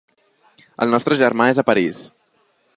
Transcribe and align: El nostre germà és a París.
El 0.85 0.95
nostre 0.95 1.19
germà 1.21 1.49
és 1.53 1.63
a 1.63 1.67
París. 1.71 2.03